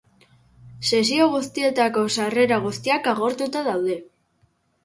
[0.91, 4.01] Sesio guztietako sarrera guztiak agortuta daude.